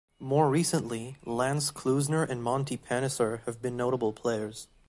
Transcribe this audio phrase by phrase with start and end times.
[0.19, 4.67] More recently, Lance Klusener and Monty Panesar have been notable players.